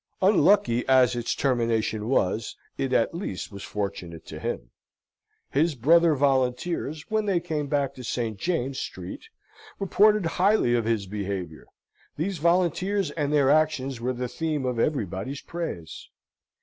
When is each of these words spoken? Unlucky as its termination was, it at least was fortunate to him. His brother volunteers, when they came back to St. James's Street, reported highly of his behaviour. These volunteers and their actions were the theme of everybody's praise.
Unlucky 0.23 0.83
as 0.87 1.15
its 1.15 1.35
termination 1.35 2.09
was, 2.09 2.57
it 2.75 2.91
at 2.91 3.13
least 3.13 3.51
was 3.51 3.61
fortunate 3.61 4.25
to 4.25 4.39
him. 4.39 4.71
His 5.51 5.75
brother 5.75 6.15
volunteers, 6.15 7.05
when 7.11 7.27
they 7.27 7.39
came 7.39 7.67
back 7.67 7.93
to 7.93 8.03
St. 8.03 8.39
James's 8.39 8.81
Street, 8.83 9.29
reported 9.77 10.25
highly 10.25 10.73
of 10.73 10.85
his 10.85 11.05
behaviour. 11.05 11.67
These 12.17 12.39
volunteers 12.39 13.11
and 13.11 13.31
their 13.31 13.51
actions 13.51 14.01
were 14.01 14.13
the 14.13 14.27
theme 14.27 14.65
of 14.65 14.79
everybody's 14.79 15.41
praise. 15.41 16.09